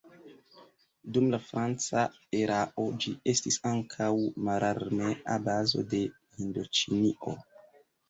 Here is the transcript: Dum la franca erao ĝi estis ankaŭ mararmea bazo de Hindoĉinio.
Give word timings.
Dum 1.17 1.27
la 1.33 1.39
franca 1.49 2.05
erao 2.39 2.87
ĝi 3.05 3.15
estis 3.35 3.61
ankaŭ 3.75 4.11
mararmea 4.51 5.41
bazo 5.49 5.89
de 5.97 6.05
Hindoĉinio. 6.43 7.41